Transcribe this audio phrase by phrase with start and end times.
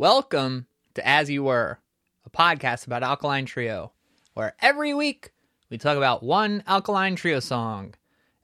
[0.00, 1.80] Welcome to As You Were,
[2.24, 3.90] a podcast about Alkaline Trio,
[4.32, 5.32] where every week
[5.70, 7.94] we talk about one Alkaline Trio song.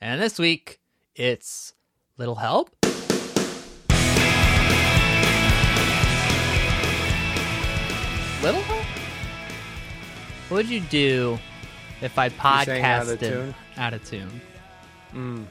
[0.01, 0.80] And this week,
[1.14, 1.72] it's
[2.19, 2.75] Little Help.
[8.43, 8.85] Little Help?
[10.49, 11.39] What would you do
[12.03, 13.55] if I sang out of podcasted tune?
[13.77, 14.41] out of tune?
[15.13, 15.45] Hmm.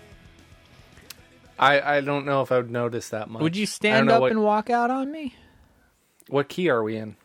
[1.58, 3.42] I, I don't know if I would notice that much.
[3.42, 5.36] Would you stand up what, and walk out on me?
[6.30, 7.16] What key are we in?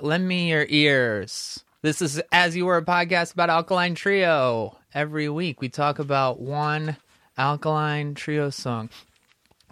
[0.00, 1.64] Lend me your ears.
[1.82, 4.78] This is As You Were a podcast about Alkaline Trio.
[4.92, 6.96] Every week we talk about one
[7.36, 8.90] Alkaline Trio song.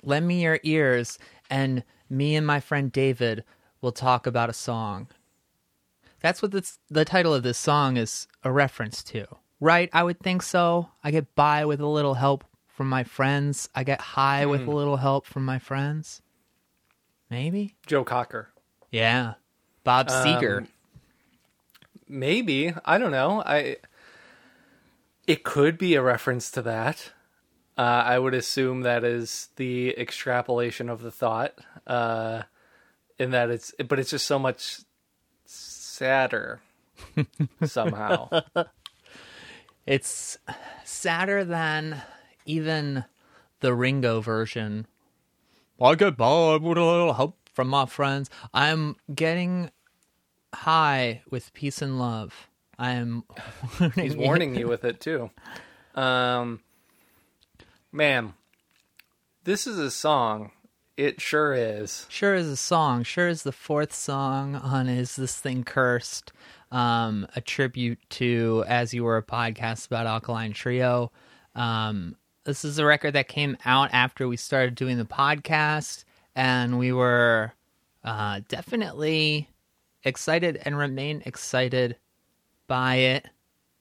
[0.03, 1.19] Lend me your ears,
[1.51, 3.43] and me and my friend David
[3.81, 5.09] will talk about a song.
[6.21, 9.27] That's what this, the title of this song is a reference to.
[9.59, 9.91] Right?
[9.93, 10.91] I would think so.
[11.03, 13.69] I get by with a little help from my friends.
[13.75, 14.71] I get high with hmm.
[14.71, 16.23] a little help from my friends.
[17.31, 17.75] Maybe?
[17.87, 18.51] Joe Cocker.
[18.91, 19.35] Yeah.
[19.85, 20.59] Bob Seger.
[20.59, 20.69] Um,
[22.09, 22.73] Maybe.
[22.85, 23.43] I don't know.
[23.45, 23.77] I
[25.27, 27.13] it could be a reference to that.
[27.77, 31.55] Uh, I would assume that is the extrapolation of the thought.
[31.87, 32.43] Uh,
[33.19, 34.81] in that it's but it's just so much
[35.45, 36.61] sadder
[37.65, 38.29] somehow.
[39.87, 40.39] It's
[40.85, 42.03] sadder than
[42.45, 43.05] even
[43.61, 44.87] the Ringo version.
[45.81, 48.31] I get by with a little help from my friends.
[48.55, 49.71] I'm getting
[50.55, 52.49] high with peace and love.
[52.79, 53.25] I am.
[53.95, 55.31] He's warning you with it too.
[55.95, 56.61] Um,
[57.93, 58.35] man,
[59.45, 60.53] this is a song.
[60.97, 62.07] It sure is.
[62.09, 63.03] Sure is a song.
[63.03, 66.33] Sure is the fourth song on Is This Thing Cursed?
[66.73, 71.13] Um, a tribute to As You Were a podcast about Alkaline Trio.
[71.55, 72.17] Um,
[72.47, 76.05] this is a record that came out after we started doing the podcast,
[76.37, 77.53] and we were
[78.05, 79.51] uh, definitely
[80.05, 81.97] excited and remain excited
[82.69, 83.27] by it.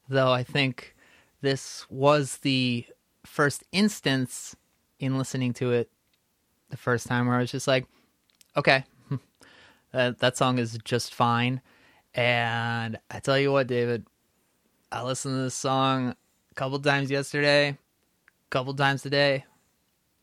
[0.09, 0.95] Though I think
[1.41, 2.87] this was the
[3.23, 4.55] first instance
[4.99, 5.91] in listening to it
[6.69, 7.85] the first time where I was just like,
[8.57, 8.83] okay,
[9.91, 11.61] that that song is just fine.
[12.15, 14.07] And I tell you what, David,
[14.91, 16.15] I listened to this song
[16.49, 17.77] a couple times yesterday,
[18.55, 19.43] couple times today,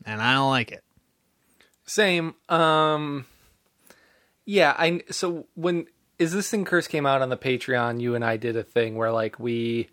[0.07, 0.83] and I don't like it.
[1.85, 2.35] Same.
[2.49, 3.27] Um,
[4.47, 4.75] yeah.
[4.79, 5.87] I so when
[6.19, 8.01] is this thing curse came out on the Patreon?
[8.01, 9.91] You and I did a thing where like we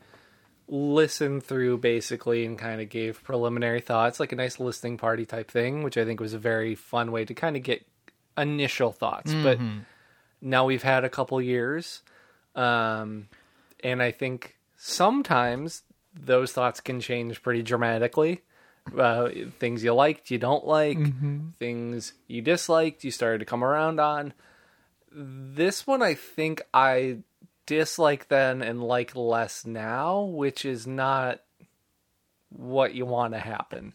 [0.70, 5.52] listened through basically and kind of gave preliminary thoughts, like a nice listening party type
[5.52, 7.86] thing, which I think was a very fun way to kind of get
[8.38, 9.34] initial thoughts.
[9.34, 9.60] But
[10.40, 12.04] now we've had a couple years,
[12.56, 13.28] um,
[13.84, 15.84] and I think sometimes
[16.14, 18.42] those thoughts can change pretty dramatically.
[18.98, 20.98] Uh, things you liked, you don't like.
[21.60, 24.34] Things you disliked, you started to come around on.
[25.12, 27.20] This one, I think I
[27.66, 31.42] dislike then and like less now, which is not
[32.50, 33.94] what you want to happen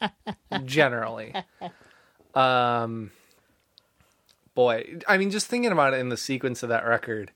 [0.64, 1.34] generally.
[2.34, 3.12] Um,
[4.54, 7.32] boy, I mean, just thinking about it in the sequence of that record,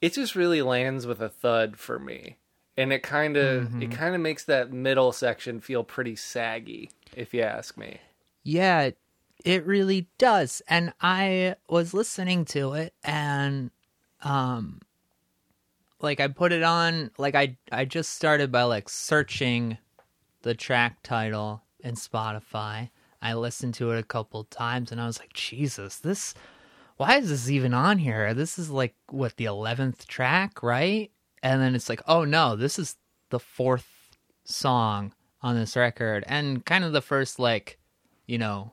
[0.00, 2.36] it just really lands with a thud for me,
[2.78, 7.34] and it kind of it kind of makes that middle section feel pretty saggy, if
[7.34, 7.98] you ask me.
[8.44, 8.98] Yeah, it,
[9.44, 10.62] it really does.
[10.68, 13.72] And I was listening to it and
[14.22, 14.80] um
[16.00, 19.76] like I put it on like I I just started by like searching
[20.42, 22.90] the track title in Spotify.
[23.20, 26.32] I listened to it a couple times and I was like, Jesus, this
[26.96, 28.34] why is this even on here?
[28.34, 31.10] This is like what the 11th track, right?
[31.42, 32.96] And then it's like, oh no, this is
[33.30, 33.86] the fourth
[34.44, 35.12] song
[35.42, 37.78] on this record and kind of the first like,
[38.26, 38.72] you know,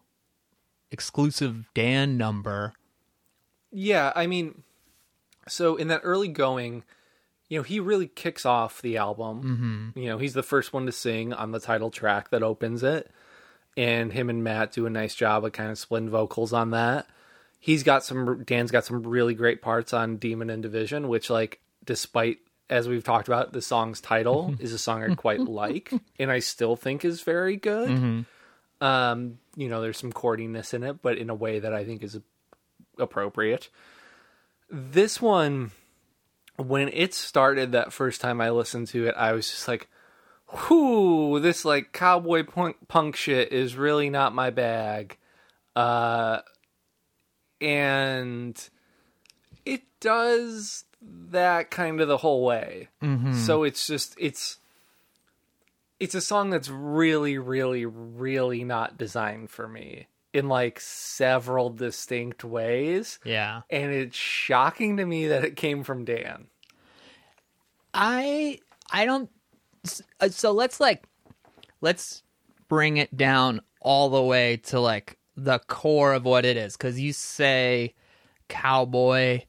[0.92, 2.74] exclusive Dan number.
[3.72, 4.64] Yeah, I mean,
[5.48, 6.84] so in that early going,
[7.50, 9.94] you know, he really kicks off the album.
[9.94, 10.00] Mm-hmm.
[10.00, 13.12] You know, he's the first one to sing on the title track that opens it,
[13.78, 17.08] and him and Matt do a nice job of kind of splitting vocals on that.
[17.60, 18.44] He's got some.
[18.44, 22.40] Dan's got some really great parts on Demon and Division, which, like, despite
[22.70, 26.40] as we've talked about, the song's title is a song I quite like, and I
[26.40, 28.26] still think is very good.
[28.82, 32.04] Um, you know, there's some chordiness in it, but in a way that I think
[32.04, 32.20] is
[32.98, 33.70] appropriate.
[34.70, 35.72] This one,
[36.58, 39.88] when it started that first time I listened to it, I was just like,
[40.70, 45.18] whoo, this like cowboy punk, punk shit is really not my bag.
[45.76, 46.40] Uh,
[47.62, 48.70] and
[49.66, 50.86] it does
[51.32, 52.90] that kind of the whole way.
[53.34, 54.58] So it's just, it's,
[56.00, 60.08] it's a song that's really, really, really not designed for me.
[60.34, 63.20] in like several distinct ways.
[63.24, 63.62] Yeah.
[63.70, 66.48] And it's shocking to me that it came from Dan.
[67.94, 68.60] I
[68.92, 69.30] I don't
[70.20, 71.06] uh, so let's like
[71.82, 72.24] let's
[72.68, 77.00] bring it down all the way to like the core of what it is cuz
[77.00, 77.94] you say
[78.50, 79.42] cowboy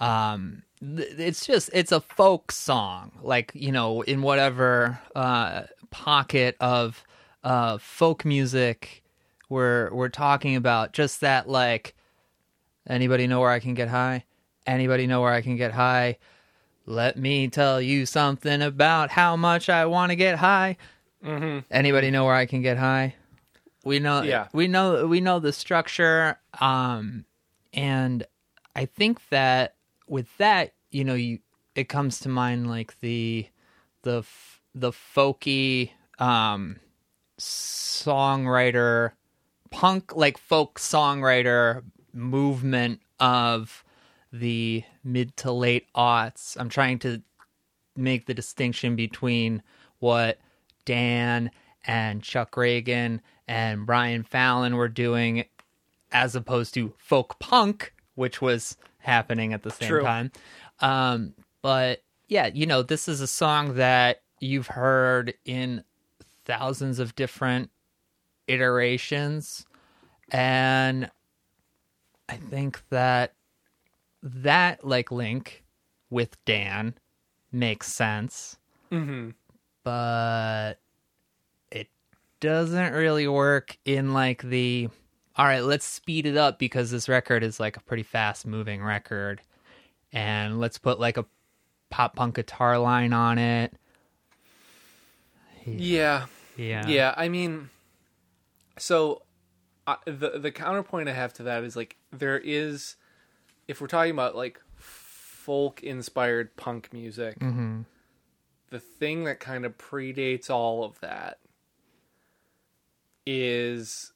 [0.00, 0.62] um
[0.96, 7.04] it's just it's a folk song like you know in whatever uh pocket of
[7.42, 9.02] uh folk music
[9.48, 11.94] we're we're talking about just that like
[12.88, 14.24] anybody know where I can get high
[14.66, 16.18] anybody know where I can get high
[16.86, 20.76] let me tell you something about how much I want to get high.
[21.24, 21.60] Mm-hmm.
[21.70, 23.14] Anybody know where I can get high?
[23.84, 24.22] We know.
[24.22, 24.48] Yeah.
[24.52, 25.06] We know.
[25.06, 26.38] We know the structure.
[26.60, 27.24] Um,
[27.72, 28.26] and
[28.76, 29.73] I think that
[30.06, 31.40] with that, you know, you
[31.74, 33.48] it comes to mind like the
[34.02, 34.24] the
[34.74, 36.76] the folky um
[37.38, 39.12] songwriter
[39.70, 43.84] punk like folk songwriter movement of
[44.32, 46.56] the mid to late aughts.
[46.58, 47.22] I'm trying to
[47.96, 49.62] make the distinction between
[49.98, 50.38] what
[50.84, 51.50] Dan
[51.84, 55.44] and Chuck Ragan and Brian Fallon were doing
[56.12, 60.02] as opposed to folk punk, which was happening at the same True.
[60.02, 60.32] time.
[60.80, 65.84] Um, but yeah, you know, this is a song that you've heard in
[66.44, 67.70] thousands of different
[68.48, 69.64] iterations.
[70.30, 71.10] And
[72.28, 73.34] I think that
[74.22, 75.64] that like link
[76.10, 76.94] with Dan
[77.52, 78.56] makes sense,
[78.90, 79.30] Mm-hmm.
[79.82, 80.74] but
[81.70, 81.88] it
[82.40, 84.88] doesn't really work in like the
[85.36, 88.82] all right, let's speed it up because this record is like a pretty fast moving
[88.82, 89.40] record
[90.12, 91.24] and let's put like a
[91.90, 93.74] pop punk guitar line on it.
[95.66, 96.26] Yeah.
[96.56, 96.88] Yeah.
[96.88, 97.70] Yeah, I mean,
[98.78, 99.22] so
[99.86, 102.96] uh, the the counterpoint I have to that is like there is,
[103.66, 107.82] if we're talking about like folk inspired punk music, hmm
[108.70, 111.38] the thing that kind of predates all of that
[113.24, 114.13] is,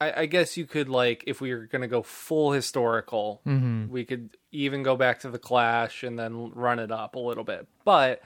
[0.00, 4.04] I, I guess you could like if we were gonna go full historical, hmm we
[4.04, 7.66] could even go back to the Clash and then run it up a little bit.
[7.84, 8.22] But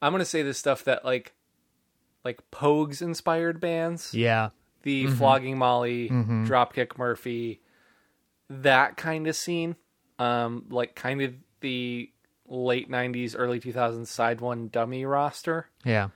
[0.00, 1.32] I'm gonna say this stuff that like
[2.24, 4.50] like Pogues inspired bands, Yeah.
[4.82, 7.60] the Flogging Molly, Dropkick Murphy,
[8.50, 9.76] that kind of scene,
[10.18, 12.10] um, like kind of the
[12.48, 15.68] late '90s, early 2000s SideOneDummy roster.
[15.84, 16.08] Yeah.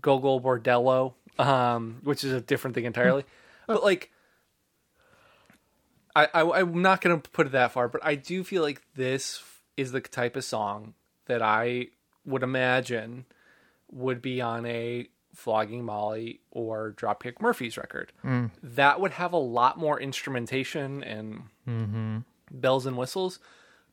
[0.00, 3.24] Gogol Bordello, um, which is a different thing entirely.
[3.66, 4.10] but like,
[6.14, 9.42] I, I I'm not gonna put it that far, but I do feel like this
[9.76, 10.94] is the type of song
[11.26, 11.88] that I
[12.24, 13.24] would imagine
[13.90, 18.12] would be on a Flogging Molly or Dropkick Murphys record.
[18.24, 18.50] Mm.
[18.62, 22.18] That would have a lot more instrumentation and mm-hmm.
[22.50, 23.40] bells and whistles.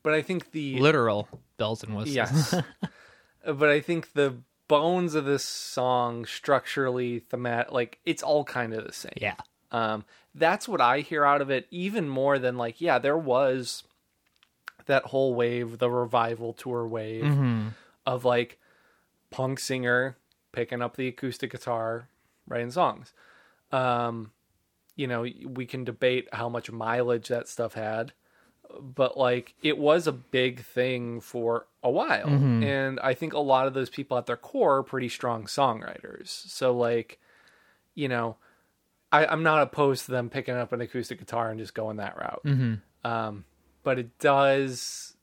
[0.03, 1.27] But I think the Literal
[1.57, 2.15] bells and whistles.
[2.15, 2.55] Yes.
[3.45, 4.37] but I think the
[4.67, 9.11] bones of this song structurally thematic like it's all kind of the same.
[9.17, 9.35] yeah.
[9.71, 13.83] Um that's what I hear out of it even more than like yeah, there was
[14.85, 17.67] that whole wave, the revival tour wave Mm-hmm.
[18.05, 18.57] of like
[19.29, 20.17] punk singer
[20.51, 22.07] picking up the acoustic guitar,
[22.47, 23.13] writing songs.
[23.71, 24.31] Um
[24.95, 28.13] you know, we can debate how much mileage that stuff had
[28.79, 32.29] but like it was a big thing for a while
[32.63, 36.27] and i think a lot of those people at their core are pretty strong songwriters
[36.29, 37.19] so like
[37.95, 38.37] you know
[39.11, 42.17] I, i'm not opposed to them picking up an acoustic guitar and just going that
[42.17, 42.41] route.
[43.03, 43.45] Um,
[43.83, 45.15] but it does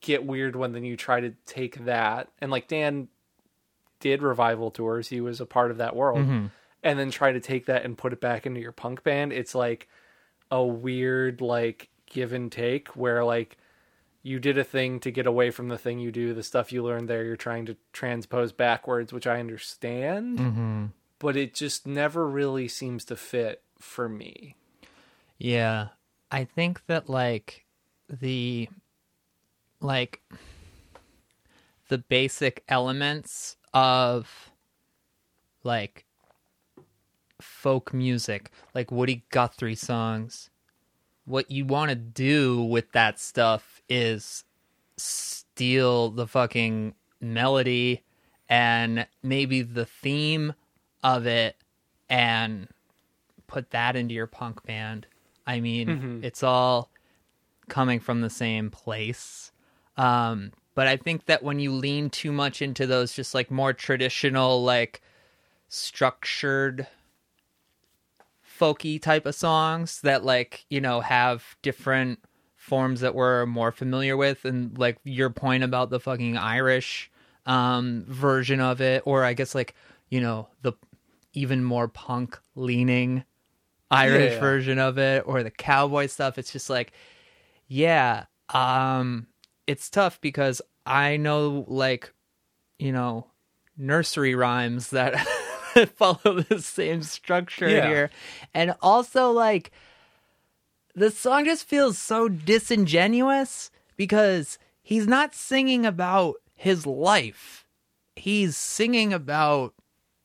[0.00, 3.08] get weird when then you try to take that and like dan
[4.00, 5.08] did revival tours.
[5.08, 6.18] He was a part of that world.
[6.82, 9.32] And then try to take that and put it back into your punk band.
[9.32, 9.88] It's like
[10.50, 13.56] a weird like give and take where like
[14.22, 16.84] you did a thing to get away from the thing you do the stuff you
[16.84, 20.38] learned there you're trying to transpose backwards which i understand.
[20.38, 20.84] Mm-hmm.
[21.18, 24.56] But it just never really seems to fit for me
[25.38, 25.88] Yeah.
[26.30, 27.64] I think that like
[28.08, 28.68] the
[29.80, 30.20] like
[31.88, 34.50] the basic elements of
[35.62, 36.04] like
[37.40, 40.50] folk music, like Woody Guthrie songs,
[41.24, 44.44] what you want to do with that stuff is
[44.96, 48.02] steal the fucking melody
[48.48, 50.54] and maybe the theme
[51.14, 51.56] of it
[52.08, 52.68] and
[53.46, 55.06] put that into your punk band.
[55.46, 55.88] I mean,
[56.24, 56.90] it's all
[57.68, 59.52] coming from the same place.
[59.96, 63.72] Um, but I think that when you lean too much into those just like more
[63.72, 65.00] traditional, like
[65.68, 66.86] structured
[68.58, 72.18] folky type of songs that like you know have different
[72.56, 77.10] forms that we're more familiar with and like your point about the fucking irish
[77.44, 79.74] um version of it or i guess like
[80.08, 80.72] you know the
[81.36, 83.22] even more punk leaning
[83.90, 84.40] irish Yeah.
[84.40, 86.92] version of it or the cowboy stuff it's just like
[87.68, 89.26] yeah um
[89.68, 92.12] it's tough because i know like
[92.78, 93.26] you know
[93.76, 95.14] nursery rhymes that
[95.96, 97.86] follow the same structure Yeah.
[97.86, 98.10] here
[98.54, 99.70] and also like
[100.94, 107.66] the song just feels so disingenuous because he's not singing about his life
[108.16, 109.74] he's singing about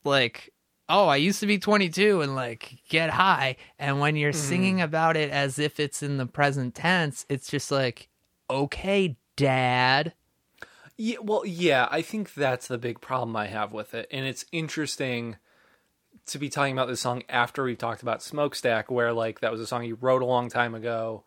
[0.04, 0.51] like
[0.92, 3.56] oh i used to be 22 and like get high.
[3.78, 4.48] And when you're mm-hmm.
[4.48, 8.08] singing about it as if it's in the present tense it's just like
[8.48, 10.14] okay dad.
[10.96, 14.44] Yeah, well, yeah, I think that's the big problem I have with it, and it's
[14.52, 15.36] interesting
[16.26, 19.60] to be talking about this song after we've talked about Smokestack, where like that was
[19.60, 21.24] a song he wrote a long time ago,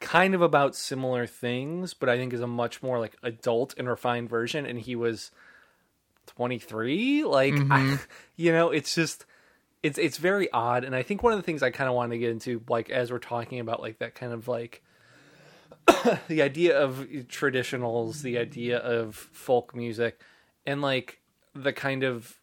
[0.00, 3.88] kind of about similar things, but I think is a much more like adult and
[3.88, 5.30] refined version, and he was
[6.26, 7.24] twenty three.
[7.24, 7.94] Like, I, mm-hmm.
[8.36, 9.24] you know, it's just
[9.82, 12.14] it's it's very odd, and I think one of the things I kind of wanted
[12.14, 14.82] to get into, like as we're talking about like that kind of like
[16.28, 20.20] the idea of traditionals, the idea of folk music,
[20.66, 21.20] and like
[21.54, 22.40] the kind of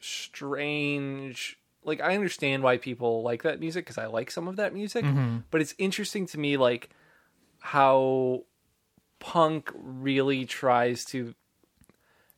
[0.00, 1.58] strange.
[1.82, 5.04] Like I understand why people like that music because I like some of that music,
[5.04, 5.38] mm-hmm.
[5.50, 6.90] but it's interesting to me like
[7.58, 8.44] how
[9.18, 11.34] punk really tries to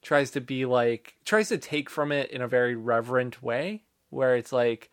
[0.03, 4.37] tries to be like tries to take from it in a very reverent way where
[4.37, 4.91] it's like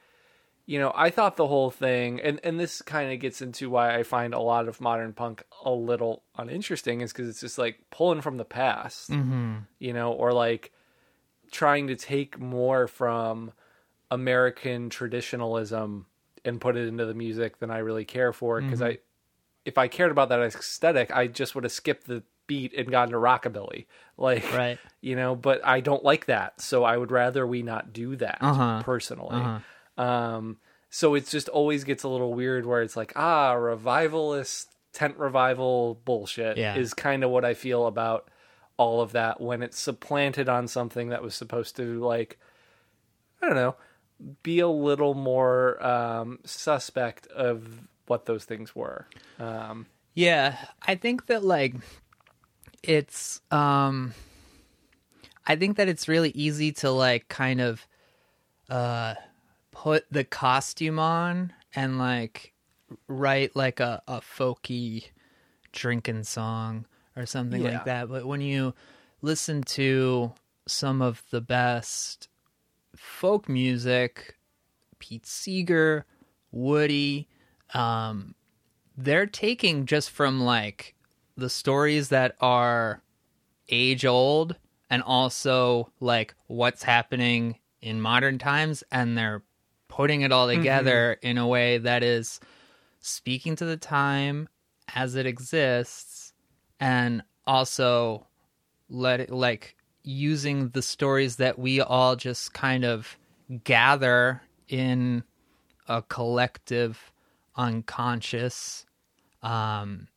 [0.66, 3.98] you know i thought the whole thing and and this kind of gets into why
[3.98, 7.80] i find a lot of modern punk a little uninteresting is because it's just like
[7.90, 9.56] pulling from the past mm-hmm.
[9.80, 10.72] you know or like
[11.52, 13.52] trying to take more from
[14.12, 16.06] american traditionalism
[16.46, 18.92] and put it into the music than i really care for because mm-hmm.
[18.92, 19.00] i
[19.66, 23.12] if i cared about that aesthetic i just would have skipped the beat and gotten
[23.14, 23.86] to rockabilly
[24.18, 24.78] like Right.
[25.02, 28.40] you know but i don't like that so i would rather we not do that
[28.42, 28.82] Uh-huh.
[28.84, 29.48] personally
[29.98, 30.58] um
[30.90, 36.02] so it just always gets a little weird where it's like ah revivalist tent revival
[36.04, 36.76] bullshit Yeah.
[36.76, 38.30] is kind of what i feel about
[38.78, 42.40] all of that when it's supplanted on something that was supposed to like
[43.42, 43.76] i don't know
[44.44, 51.28] be a little more um suspect of what those things were um Yeah, I think
[51.28, 51.76] that like
[52.84, 54.14] it's um
[55.46, 57.86] I think that it's really easy to like kind of
[58.70, 59.16] uh
[59.72, 62.54] put the costume on and like
[63.08, 65.06] write like a, a folky
[65.72, 67.72] drinking song or something Yeah.
[67.76, 68.10] like that.
[68.10, 68.74] But when you
[69.22, 70.34] listen to
[70.68, 72.28] some of the best
[72.96, 74.38] folk music,
[75.00, 76.06] Pete Seeger,
[76.52, 77.28] Woody,
[77.74, 78.34] um,
[78.98, 80.96] they're taking just from like
[81.40, 83.02] the stories that are
[83.70, 84.56] age old
[84.90, 89.44] and also like what's happening in modern times and they're
[89.88, 92.40] putting it all together in a way that is
[93.00, 94.48] speaking to the time
[94.96, 96.34] as it exists
[96.80, 98.28] and also
[98.90, 103.18] let it like using the stories that we all just kind of
[103.64, 105.24] gather in
[105.88, 107.12] a collective
[107.56, 108.86] unconscious
[109.42, 110.08] um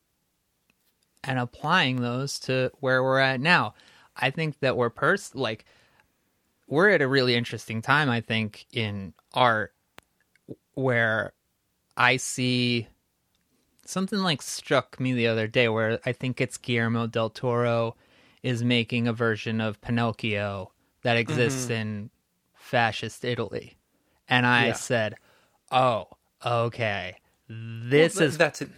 [1.25, 3.75] and applying those to where we're at now.
[4.17, 5.65] I think that we're pers like
[6.69, 9.75] we're at a really interesting time i think in art
[10.75, 11.33] where
[11.97, 12.87] i see
[13.85, 17.95] something like struck me the other day where i think it's guillermo del toro
[18.43, 21.73] is making a version of pinocchio that exists mm-hmm.
[21.73, 22.11] in
[22.55, 23.77] fascist italy.
[24.29, 24.73] And i Yeah.
[24.73, 25.15] said
[25.71, 26.09] oh
[26.45, 27.17] okay.
[27.49, 28.73] This Well, is that's an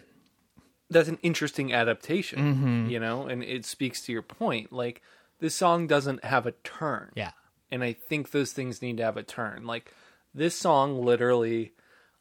[0.91, 2.91] that's an interesting adaptation, Mm-hmm.
[2.91, 4.73] you know, and it speaks to your point.
[4.73, 5.03] Like
[5.41, 7.33] this song doesn't have a turn, yeah
[7.71, 9.67] and I think those things need to have a turn.
[9.67, 9.93] Like
[10.35, 11.73] this song, literally,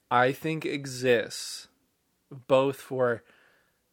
[0.09, 1.67] I think exists
[2.47, 3.23] both for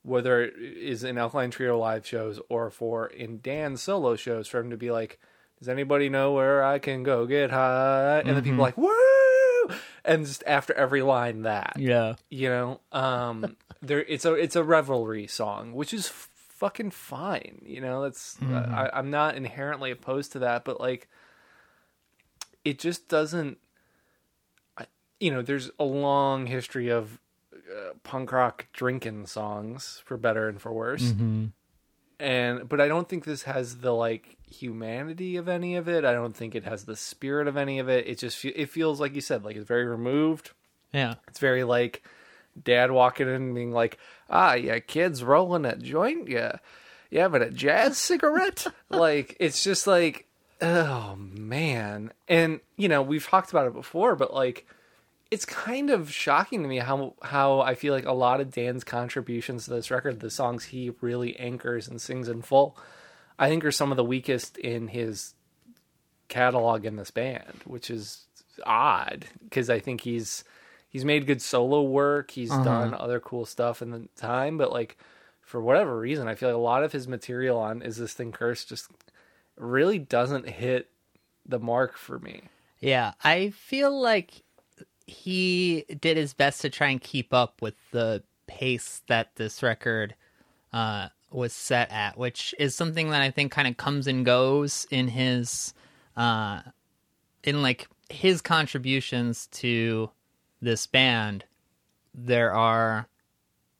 [0.02, 4.58] whether it is in Alkaline Trio live shows or for in Dan's solo shows for
[4.60, 5.18] him to be like,
[5.58, 10.24] "Does anybody know where I can go get high?" And the people like, "Woo!" And
[10.24, 15.26] just after every line, that yeah you know um there it's a it's a revelry
[15.26, 20.40] song which is f- fucking fine you know that's I, i'm not inherently opposed to
[20.40, 21.08] that but like
[22.64, 23.56] it just doesn't
[24.76, 24.84] I,
[25.18, 27.18] you know there's a long history of
[27.54, 31.12] uh, punk rock drinking songs for better and for worse.
[32.18, 36.04] And but i don't think this has the like humanity of any of it.
[36.04, 38.06] I don't think it has the spirit of any of it.
[38.06, 40.50] It just it feels like you said like it's very removed.
[40.92, 41.14] Yeah.
[41.28, 42.02] It's very like
[42.62, 46.56] dad walking in and being like, "Ah, yeah, kids rolling a joint, yeah,
[47.10, 50.26] you having a jazz cigarette?" like it's just like,
[50.60, 54.66] oh man, and you know we've talked about it before, but like
[55.30, 58.84] it's kind of shocking to me how how I feel like a lot of Dan's
[58.84, 62.76] contributions to this record, the songs he really anchors and sings in full,
[63.38, 65.34] I think are some of the weakest in his
[66.28, 68.26] catalog in this band, which is
[68.64, 70.44] odd because I think he's
[70.90, 74.98] he's made good solo work, he's done other cool stuff in the time, but like
[75.40, 78.32] for whatever reason, I feel like a lot of his material on Is This Thing
[78.32, 78.90] Cursed just
[79.56, 80.90] really doesn't hit
[81.46, 82.42] the mark for me.
[82.80, 84.42] Yeah, I feel like
[85.06, 90.14] he did his best to try and keep up with the pace that this record
[90.72, 94.86] uh, was set at, which is something that I think kind of comes and goes
[94.90, 95.74] in his
[96.16, 96.60] uh,
[97.44, 100.10] in like his contributions to
[100.60, 101.44] this band.
[102.14, 103.08] There are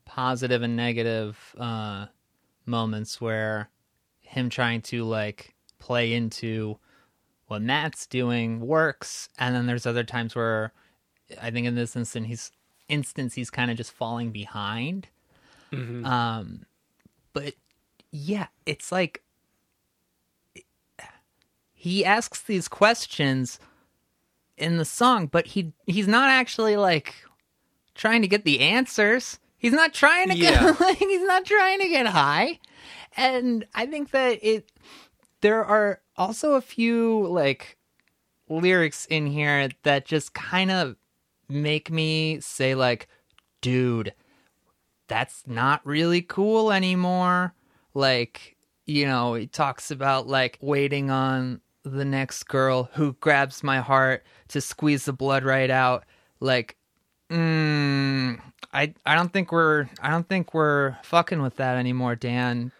[0.05, 2.07] positive and negative uh,
[2.67, 3.69] moments where
[4.21, 6.79] him trying to like play into
[7.47, 10.73] what Matt's doing works, and then there's other times where
[11.41, 12.53] I think in this instance he's
[12.89, 15.09] instance he's kind of just falling behind.
[16.05, 16.67] Um,
[17.33, 17.55] but
[18.11, 19.23] yeah, it's like
[21.73, 23.59] he asks these questions
[24.61, 27.15] in the song, but he he's not actually like
[27.95, 29.39] trying to get the answers.
[29.59, 30.73] He's not trying to Yeah.
[30.73, 32.59] get like he's not trying to get high.
[33.17, 34.71] And I think that it
[35.41, 37.77] there are also a few like
[38.49, 40.97] lyrics in here that just kind of
[41.49, 43.09] make me say like
[43.61, 44.13] dude
[45.09, 47.53] that's not really cool anymore
[47.95, 53.81] like you know he talks about like waiting on the next girl who grabs my
[53.81, 56.05] heart to squeeze the blood right out
[56.41, 56.77] like
[57.31, 58.39] mm,
[58.73, 62.71] i i don't think we're i don't think we're fucking with that anymore dan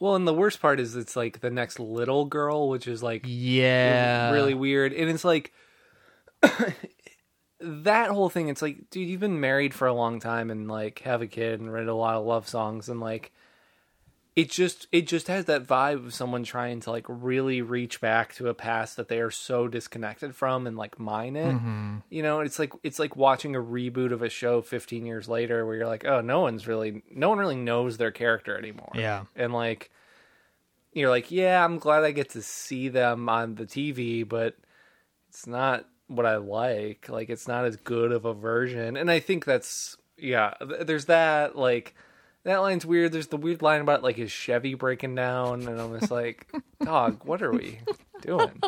[0.00, 3.24] Well, and the worst part is it's like the next little girl, which is like
[3.26, 4.92] yeah really weird.
[4.92, 5.52] And it's like
[7.60, 8.48] that whole thing.
[8.48, 11.60] It's like, dude, you've been married for a long time and like have a kid
[11.60, 13.32] and write a lot of love songs and like
[14.38, 18.36] it just it just has that vibe of someone trying to like really reach back
[18.36, 21.56] to a past that they are so disconnected from and like mine it.
[21.56, 21.96] Mm-hmm.
[22.08, 25.66] You know, it's like it's like watching a reboot of a show 15 years later
[25.66, 29.24] where you're like, "Oh, no one's really no one really knows their character anymore." Yeah.
[29.34, 29.90] And like
[30.92, 34.54] you're like, "Yeah, I'm glad I get to see them on the TV, but
[35.30, 37.08] it's not what I like.
[37.08, 41.06] Like it's not as good of a version." And I think that's yeah, th- there's
[41.06, 41.96] that like
[42.48, 43.12] that line's weird.
[43.12, 46.46] There's the weird line about like his Chevy breaking down, and I'm just like,
[46.84, 47.78] dog, what are we
[48.22, 48.60] doing?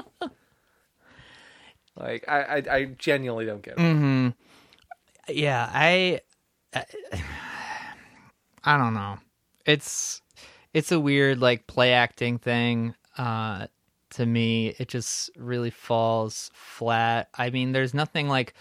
[1.97, 4.35] Like, I, I, I genuinely don't get it.
[5.29, 6.21] yeah i
[6.75, 6.85] I-
[8.65, 9.19] i don't know
[9.67, 10.23] it's
[10.75, 13.67] it's a weird like play acting thing uh
[14.11, 18.55] to me it just really falls flat i mean there's nothing like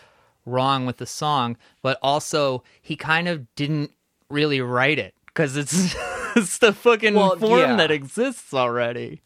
[0.46, 3.92] wrong with the song but also he kind of didn't
[4.30, 5.96] really write it because it's
[6.36, 7.76] it's the fucking Well, form yeah.
[7.78, 9.22] that exists already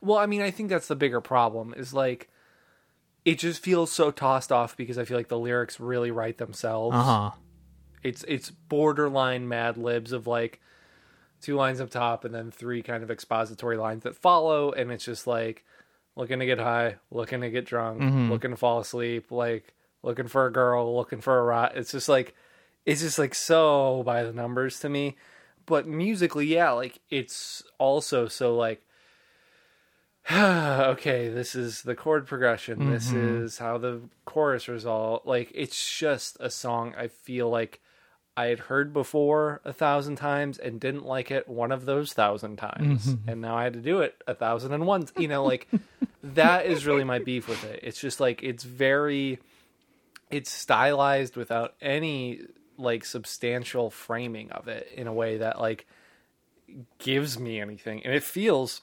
[0.00, 1.74] Well, I mean, I think that's the bigger problem.
[1.76, 2.28] Is like,
[3.24, 6.96] it just feels so tossed off because I feel like the lyrics really write themselves.
[6.96, 7.30] uh-huh
[8.02, 10.58] it's it's borderline mad libs of like
[11.42, 15.04] two lines up top and then three kind of expository lines that follow and it's
[15.04, 15.64] just like
[16.16, 20.46] looking to get high looking to get drunk looking to fall asleep like looking for
[20.46, 22.34] a girl looking for a rot it's just like
[22.86, 25.16] it's just like so by the numbers to me.
[25.66, 28.82] But musically yeah like it's also so like
[30.32, 32.90] okay this is the chord progression.
[32.90, 33.44] This mm-hmm.
[33.44, 37.80] is how the chorus resolve like it's just a song i feel like
[38.36, 42.56] i had heard before a thousand times and didn't like it one of those thousand
[42.56, 43.06] times.
[43.06, 43.28] Mm-hmm.
[43.28, 45.68] And now i had to do it a thousand and once you know like
[46.22, 47.80] that is really my beef with it.
[47.82, 49.38] It's just like it's very
[50.30, 52.40] it's stylized without any
[52.80, 55.86] like substantial framing of it in a way that like
[56.98, 58.04] gives me anything.
[58.04, 58.82] And it feels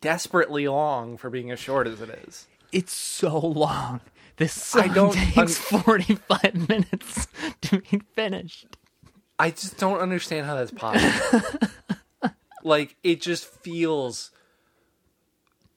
[0.00, 2.46] desperately long for being as short as it is.
[2.72, 4.00] It's so long.
[4.36, 7.26] This song I don't takes 45 minutes
[7.62, 8.76] to be finished.
[9.38, 11.50] I just don't understand how that's possible.
[12.64, 14.30] like it just feels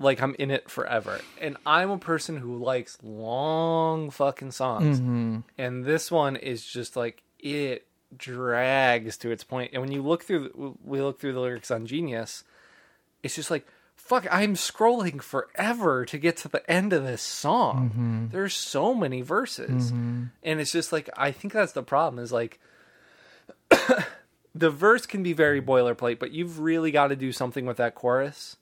[0.01, 1.21] like I'm in it forever.
[1.39, 4.99] And I'm a person who likes long fucking songs.
[4.99, 5.39] Mm-hmm.
[5.57, 9.71] And this one is just like it drags to its point.
[9.73, 12.43] And when you look through the, we look through the lyrics on Genius,
[13.23, 17.91] it's just like fuck, I'm scrolling forever to get to the end of this song.
[17.91, 18.27] Mm-hmm.
[18.31, 19.91] There's so many verses.
[19.91, 20.23] Mm-hmm.
[20.43, 22.59] And it's just like I think that's the problem is like
[24.55, 27.95] the verse can be very boilerplate, but you've really got to do something with that
[27.95, 28.57] chorus.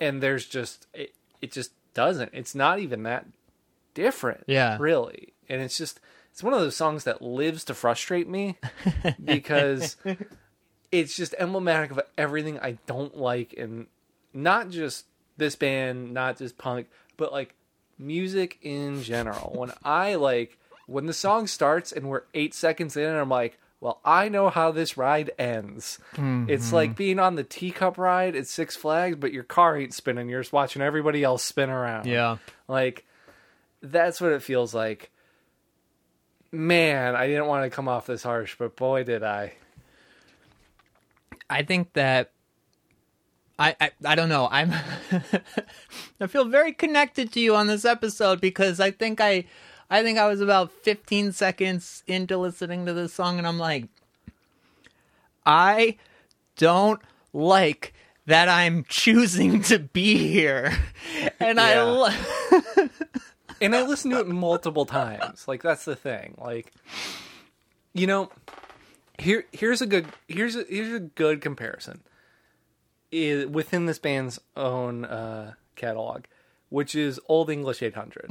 [0.00, 2.30] And there's just it, it just doesn't.
[2.32, 3.26] It's not even that
[3.94, 4.44] different.
[4.46, 4.76] Yeah.
[4.78, 5.34] Really.
[5.48, 8.56] And it's just it's one of those songs that lives to frustrate me
[9.24, 9.96] because
[10.92, 13.86] it's just emblematic of everything I don't like and
[14.32, 15.06] not just
[15.36, 17.54] this band, not just punk, but like
[17.98, 19.52] music in general.
[19.56, 23.58] when I like when the song starts and we're 8 seconds in and I'm like,
[23.80, 25.98] well, I know how this ride ends.
[26.12, 26.74] It's mm-hmm.
[26.74, 30.28] like being on the teacup ride at Six Flags, but your car ain't spinning.
[30.28, 32.06] You're just watching everybody else spin around.
[32.06, 32.38] Yeah.
[32.66, 33.04] Like
[33.80, 35.10] that's what it feels like.
[36.50, 39.52] Man, I didn't want to come off this harsh, but boy did I.
[41.48, 42.32] I think that
[43.58, 44.48] I, I I don't know.
[44.50, 44.72] I'm
[46.20, 49.44] I feel very connected to you on this episode because I think I
[49.90, 53.86] I think I was about 15 seconds into listening to this song and I'm like
[55.46, 55.96] I
[56.56, 57.00] don't
[57.32, 57.94] like
[58.26, 60.76] that I'm choosing to be here.
[61.40, 62.88] And I lo-
[63.60, 65.46] and I listened to it multiple times.
[65.48, 66.34] Like that's the thing.
[66.38, 66.72] Like
[67.94, 68.30] you know,
[69.18, 72.02] here here's a good here's a, here's a good comparison.
[73.12, 76.24] Within this band's own uh, catalog,
[76.68, 78.26] which is Olde English 800,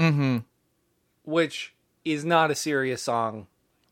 [1.27, 1.73] which
[2.05, 3.47] is not a serious song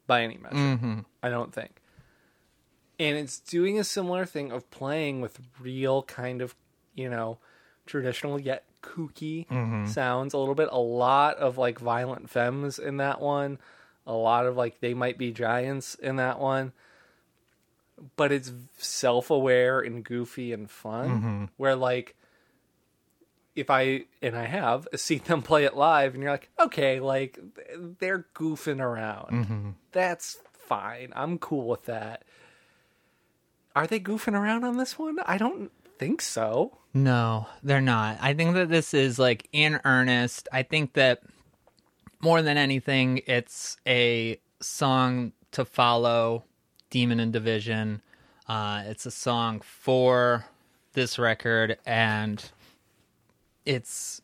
[0.08, 0.56] by any measure.
[0.56, 1.00] Mm-hmm.
[1.21, 1.82] I don't think.
[2.98, 6.56] And it's doing a similar thing of playing with real kind of,
[6.95, 7.39] you know,
[7.86, 9.86] traditional yet kooky mm-hmm.
[9.88, 10.69] sounds a little bit.
[10.71, 13.60] A lot of like violent femmes in that one.
[14.08, 16.71] A lot of like they might be giants in that one.
[18.15, 21.10] But it's self aware and goofy and fun.
[21.10, 21.45] Mm-hmm.
[21.58, 22.15] Where like
[23.56, 27.39] if I and I have seen them play it live, and you're like, okay, like
[28.00, 29.76] they're goofing around.
[29.91, 31.13] That's fine.
[31.15, 32.24] I'm cool with that.
[33.76, 35.20] Are they goofing around on this one?
[35.26, 36.78] I don't think so.
[36.94, 38.18] No, they're not.
[38.22, 40.48] I think that this is like in earnest.
[40.54, 41.22] I think that
[42.22, 46.44] more than anything, it's a song to follow
[46.89, 48.02] Demon and Division.
[48.48, 50.46] Uh, it's a song for
[50.94, 52.50] this record, and
[53.65, 54.21] it's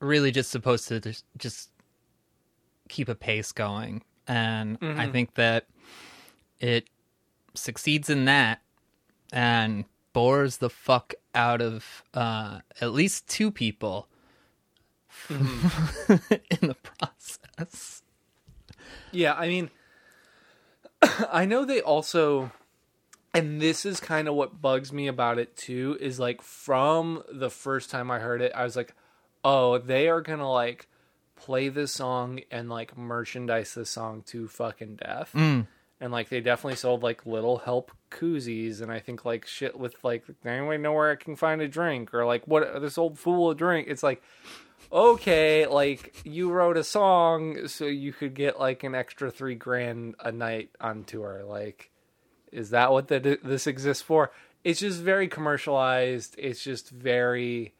[0.00, 1.70] really just supposed to just, just
[2.88, 4.02] keep a pace going.
[4.26, 5.66] And I think that
[6.58, 6.88] it
[7.54, 8.60] succeeds in that
[9.32, 14.08] and bores the fuck out of uh, at least two people
[15.30, 15.38] in
[16.62, 18.02] the process.
[19.12, 19.70] Yeah, I mean,
[21.30, 22.50] I know they also,
[23.36, 27.50] and this is kind of what bugs me about it too, is like from the
[27.50, 28.94] first time I heard it, I was like,
[29.44, 30.88] oh, they are gonna like
[31.36, 35.30] play this song and like merchandise this song to fucking death.
[35.34, 35.66] Mm.
[36.00, 40.02] And like they definitely sold like little help koozies, and I think like shit with
[40.04, 43.50] like anybody know where I can find a drink or like what this old fool
[43.50, 43.88] a drink.
[43.88, 44.22] It's like
[44.92, 50.14] okay, like you wrote a song so you could get like an extra three grand
[50.20, 51.42] a night on tour.
[51.44, 51.90] Like,
[52.52, 54.30] is that what the, this exists for?
[54.64, 56.34] It's just very commercialized.
[56.38, 57.74] It's just very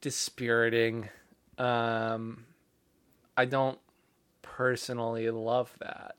[0.00, 1.08] dispiriting.
[1.58, 2.44] Um,
[3.36, 3.78] I don't
[4.42, 6.16] personally love that.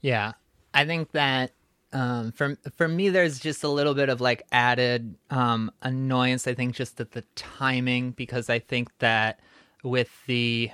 [0.00, 0.32] Yeah,
[0.72, 1.52] I think that
[1.92, 6.46] um, for for me, there's just a little bit of like added um, annoyance.
[6.46, 9.40] I think just at the timing because I think that
[9.82, 10.70] with the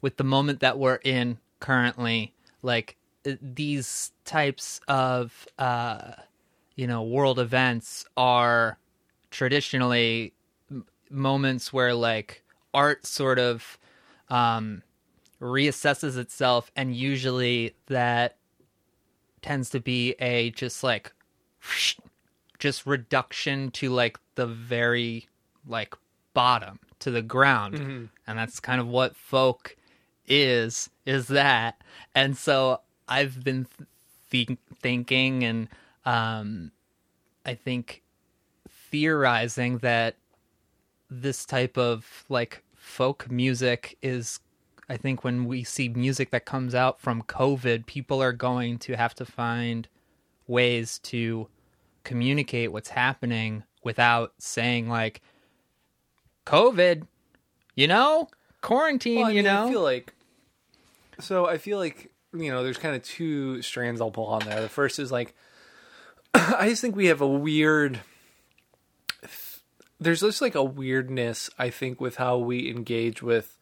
[0.00, 2.96] with the moment that we're in currently, like
[3.40, 6.12] these types of uh,
[6.76, 8.78] you know world events are
[9.30, 10.32] traditionally
[10.70, 13.78] m- moments where like art sort of
[14.30, 14.82] um,
[15.40, 18.36] reassesses itself, and usually that
[19.42, 21.12] tends to be a just like
[22.58, 25.28] just reduction to like the very
[25.66, 25.94] like
[26.34, 27.78] bottom to the ground.
[28.26, 29.76] And that's kind of what folk
[30.26, 31.80] is is that.
[32.14, 33.66] And so i've been
[34.30, 35.68] th- thinking and
[36.04, 36.70] um
[37.46, 38.02] i think
[38.68, 40.16] theorizing that
[41.10, 44.40] this type of like folk music is
[44.90, 48.94] I think when we see music that comes out from COVID, people are going to
[48.96, 49.86] have to find
[50.46, 51.48] ways to
[52.04, 55.20] communicate what's happening without saying like
[56.46, 57.06] COVID,
[57.74, 58.28] you know,
[58.62, 59.66] quarantine, Well, you mean, know.
[59.66, 60.14] I feel like
[61.20, 61.46] so.
[61.46, 64.60] I feel like you know, there's kind of two strands I'll pull on there.
[64.60, 65.34] The first is like,
[66.34, 68.00] I just think we have a weird
[70.00, 73.56] there's just like a weirdness I think with how we engage with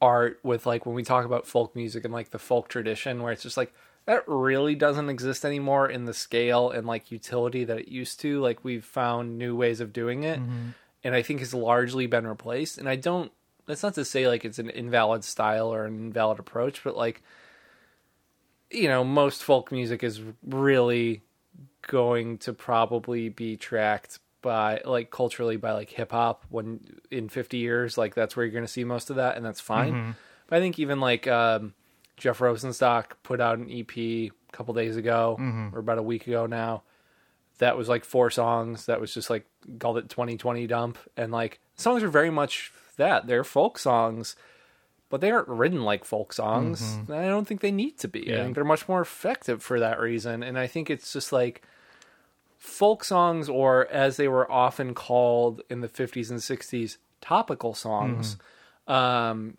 [0.00, 3.32] art with like when we talk about folk music and like the folk tradition where
[3.32, 3.72] it's just like
[4.06, 8.38] that really doesn't exist anymore in the scale and like utility that it used to.
[8.40, 10.70] Like we've found new ways of doing it mm-hmm.
[11.02, 12.76] and I think it's largely been replaced.
[12.78, 13.32] And I don't
[13.66, 17.22] that's not to say like it's an invalid style or an invalid approach but like
[18.70, 21.22] you know most folk music is really
[21.86, 27.56] going to probably be tracked by like culturally by like hip hop when in 50
[27.56, 30.16] years like that's where you're going to see most of that and that's fine.
[30.46, 31.72] But i think even like um,
[32.16, 35.36] jeff rosenstock put out an ep a couple days ago
[35.74, 36.82] or about a week ago now.
[37.58, 39.46] That was like four songs that was just like
[39.78, 43.26] called it 2020 dump and like songs are very much that.
[43.26, 44.36] They're folk songs
[45.10, 46.82] but they aren't written like folk songs.
[46.82, 47.12] Mm-hmm.
[47.12, 48.34] I don't think they need to be.
[48.34, 50.42] I think they're much more effective for that reason.
[50.42, 51.62] And I think it's just like
[52.58, 58.36] folk songs, or as they were often called in the 50s and 60s, topical songs.
[58.88, 58.92] Mm-hmm.
[58.92, 59.56] Um,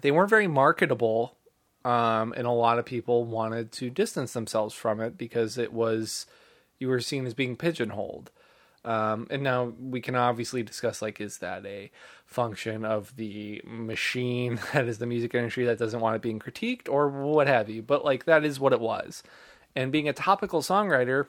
[0.00, 1.36] they weren't very marketable.
[1.84, 6.26] Um, and a lot of people wanted to distance themselves from it because it was,
[6.78, 8.30] you were seen as being pigeonholed.
[8.84, 11.90] Um, and now we can obviously discuss like, is that a
[12.34, 16.88] function of the machine that is the music industry that doesn't want it being critiqued
[16.88, 17.80] or what have you?
[17.80, 19.22] But like, that is what it was.
[19.76, 21.26] And being a topical songwriter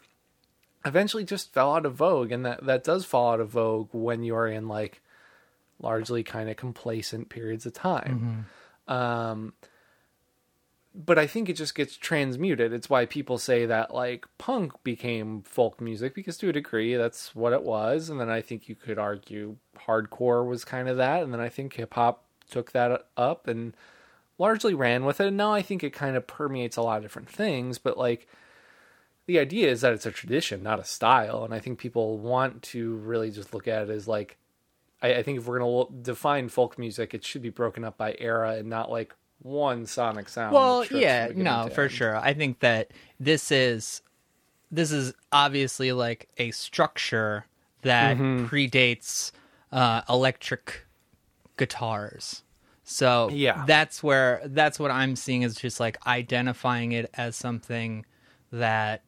[0.83, 2.31] eventually just fell out of vogue.
[2.31, 5.01] And that, that does fall out of vogue when you're in like
[5.79, 8.45] largely kind of complacent periods of time.
[8.87, 9.53] Um,
[10.95, 12.71] but I think it just gets transmuted.
[12.71, 17.35] It's why people say that like punk became folk music because to a degree that's
[17.35, 18.09] what it was.
[18.09, 21.23] And then I think you could argue hardcore was kind of that.
[21.23, 23.75] And then I think hip hop took that up and
[24.37, 25.27] largely ran with it.
[25.27, 27.77] And now I think it kind of permeates a lot of different things.
[27.77, 28.27] But like
[29.25, 31.43] the idea is that it's a tradition, not a style.
[31.43, 34.37] And I think people want to really just look at it as like,
[35.01, 37.97] I, I think if we're going to define folk music, it should be broken up
[37.97, 40.53] by era and not like one sonic sound.
[40.53, 42.17] Well, yeah, no, for sure.
[42.17, 44.01] I think that this is
[44.71, 47.45] this is obviously like a structure
[47.83, 48.45] that Mm-hmm.
[48.45, 49.31] predates
[49.71, 50.85] uh, electric
[51.57, 52.43] guitars.
[52.83, 53.63] So Yeah.
[53.67, 58.05] that's where that's what I'm seeing is just like identifying it as something
[58.51, 59.03] that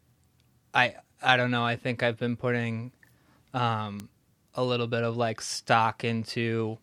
[0.74, 1.66] I I don't know.
[1.66, 2.92] I think I've been putting
[3.54, 4.10] um,
[4.54, 6.78] a little bit of like stock into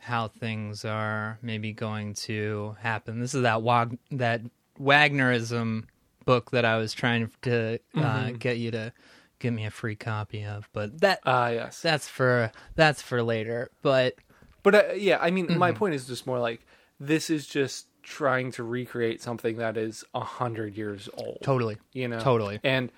[0.00, 3.20] how things are maybe going to happen.
[3.20, 4.40] This is that Wag- that
[4.80, 5.84] Wagnerism
[6.24, 8.92] book that I was trying to uh, get you to
[9.38, 11.80] give me a free copy of, but that Ah, yes.
[11.80, 13.70] that's for that's for later.
[13.82, 14.16] But
[14.62, 15.58] But uh, yeah, I mean, Mm-hmm.
[15.58, 16.64] my point is just more like
[16.98, 21.38] this is just trying to recreate something that is a hundred years old.
[21.42, 22.60] totally, You know, totally.
[22.64, 22.90] And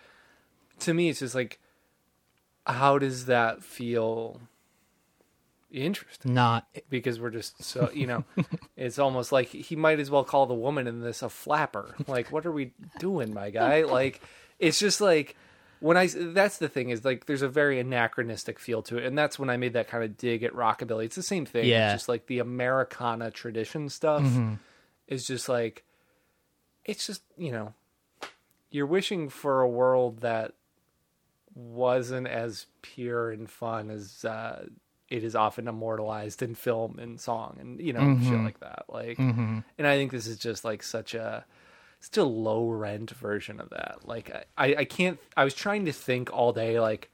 [0.80, 1.60] to me, it's just like,
[2.66, 4.40] how does that feel?
[5.72, 8.24] Interesting not because we're just so you know,
[8.76, 11.94] it's almost like he might as well call the woman in this a flapper.
[12.06, 13.82] Like, what are we doing, my guy?
[13.84, 14.20] Like,
[14.58, 15.34] it's just like
[15.80, 19.16] when I that's the thing is like there's a very anachronistic feel to it, and
[19.16, 21.06] that's when I made that kind of dig at rockabilly.
[21.06, 21.66] It's the same thing.
[21.66, 21.92] Yeah.
[21.92, 24.24] It's just like the Americana tradition stuff
[25.08, 25.84] is just like
[26.84, 27.74] it's just you know
[28.70, 30.52] you're wishing for a world that
[31.54, 34.64] wasn't as pure and fun as uh,
[35.12, 38.84] it is often immortalized in film and song and you know shit like that.
[38.88, 41.44] Like and i think this is just like such a
[42.00, 43.98] such a low rent version of that.
[44.04, 47.10] Like I, I can't i was trying to think all day like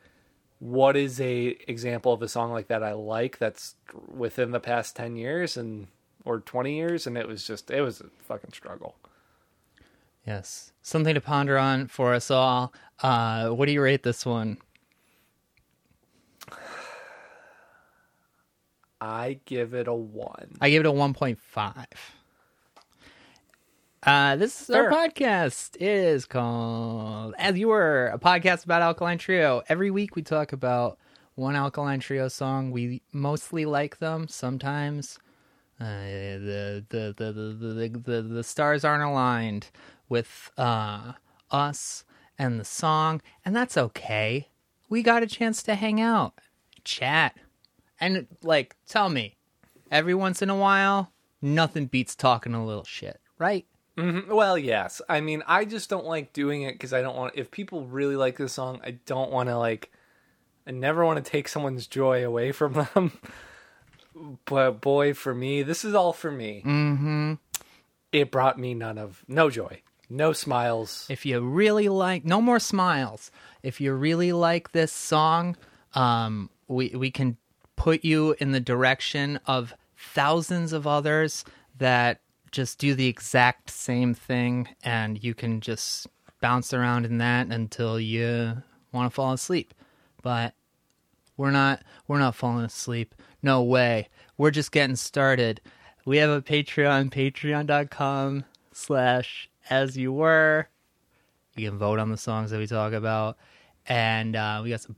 [0.60, 3.76] what is a example of a song like that i like that's
[4.12, 5.86] within the past 10 years and
[6.24, 8.96] or 20 years and it was just it was a fucking struggle.
[10.26, 10.72] Yes.
[10.82, 12.72] Something to ponder on for us all.
[13.02, 14.58] Uh, what do you rate this one?
[19.00, 21.86] I give it a one I give it a 1.5.
[24.02, 25.74] Uh, this is our podcast.
[25.76, 29.62] It is called As You Were, a podcast about Alkaline Trio.
[29.68, 30.98] Every week we talk about
[31.34, 32.70] one Alkaline Trio song.
[32.70, 34.28] We mostly like them.
[34.28, 35.18] Sometimes
[35.80, 39.70] uh, the, the, the, the, the, the, the stars aren't aligned
[40.08, 41.12] with uh,
[41.50, 42.04] us
[42.38, 44.48] and the song, and that's okay.
[44.88, 46.34] We got a chance to hang out,
[46.84, 47.36] chat,
[48.00, 49.36] and like tell me
[49.90, 53.66] every once in a while, nothing beats talking a little shit, right?
[53.96, 54.28] Mhm.
[54.28, 55.02] Well, yes.
[55.08, 57.34] I mean, I just don't like doing it because I don't want.
[57.36, 59.90] If people really like this song, I don't want to like.
[60.66, 63.18] I never want to take someone's joy away from them.
[64.44, 66.62] but boy, for me, this is all for me.
[66.64, 67.34] Mm-hmm.
[68.12, 71.06] It brought me none of no joy, no smiles.
[71.10, 73.30] If you really like, no more smiles.
[73.62, 75.56] If you really like this song,
[75.94, 77.36] um, we we can
[77.78, 81.44] put you in the direction of thousands of others
[81.78, 86.08] that just do the exact same thing and you can just
[86.40, 88.62] bounce around in that until you
[88.92, 89.72] want to fall asleep.
[90.22, 90.54] But
[91.36, 93.14] we're not we're not falling asleep.
[93.42, 94.08] No way.
[94.36, 95.60] We're just getting started.
[96.04, 100.68] We have a Patreon, patreon.com slash as you were.
[101.54, 103.36] You can vote on the songs that we talk about.
[103.86, 104.96] And uh, we got some,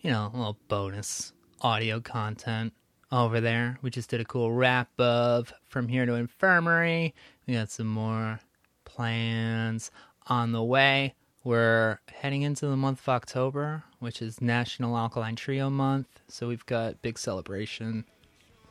[0.00, 2.72] you know, a little bonus audio content
[3.10, 3.78] over there.
[3.82, 7.14] We just did a cool wrap of From Here to Infirmary.
[7.46, 8.40] We got some more
[8.84, 9.90] plans
[10.26, 11.14] on the way.
[11.44, 16.06] We're heading into the month of October, which is National Alkaline Trio Month.
[16.28, 18.04] So we've got big celebration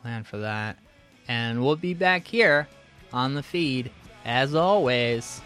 [0.01, 0.77] planned for that.
[1.27, 2.67] And we'll be back here
[3.13, 3.91] on the feed
[4.25, 5.41] as always.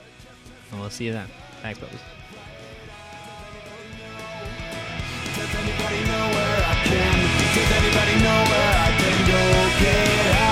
[0.71, 1.27] And we'll see you then.
[1.61, 1.99] Thanks, buddies.
[7.97, 10.44] Everybody know where I can go get out.